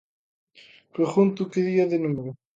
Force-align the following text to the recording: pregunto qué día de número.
pregunto 0.91 1.47
qué 1.51 1.61
día 1.61 1.85
de 1.85 1.99
número. 1.99 2.33